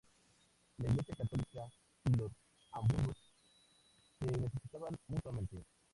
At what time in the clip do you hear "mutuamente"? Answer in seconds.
5.05-5.63